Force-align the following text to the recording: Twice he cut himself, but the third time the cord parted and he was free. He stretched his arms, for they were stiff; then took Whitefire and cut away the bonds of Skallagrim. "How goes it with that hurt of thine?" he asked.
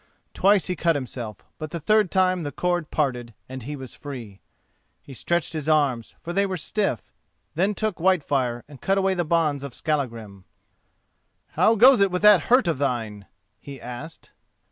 Twice 0.33 0.65
he 0.65 0.75
cut 0.75 0.95
himself, 0.95 1.45
but 1.59 1.69
the 1.69 1.79
third 1.79 2.09
time 2.09 2.41
the 2.41 2.51
cord 2.51 2.89
parted 2.89 3.35
and 3.47 3.61
he 3.61 3.75
was 3.75 3.93
free. 3.93 4.41
He 4.99 5.13
stretched 5.13 5.53
his 5.53 5.69
arms, 5.69 6.15
for 6.23 6.33
they 6.33 6.47
were 6.47 6.57
stiff; 6.57 7.13
then 7.53 7.75
took 7.75 7.97
Whitefire 7.99 8.63
and 8.67 8.81
cut 8.81 8.97
away 8.97 9.13
the 9.13 9.23
bonds 9.23 9.61
of 9.61 9.75
Skallagrim. 9.75 10.45
"How 11.49 11.75
goes 11.75 11.99
it 11.99 12.09
with 12.09 12.23
that 12.23 12.45
hurt 12.45 12.67
of 12.67 12.79
thine?" 12.79 13.27
he 13.59 13.79
asked. 13.79 14.31